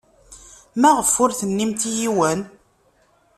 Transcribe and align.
Maɣef 0.81 1.13
ur 1.23 1.31
tennimt 1.39 1.81
i 1.89 1.91
yiwen? 1.99 2.39